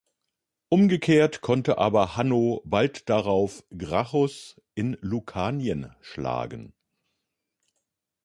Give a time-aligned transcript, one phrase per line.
[0.69, 6.73] Umgekehrt konnte aber Hanno bald darauf Gracchus in Lukanien schlagen.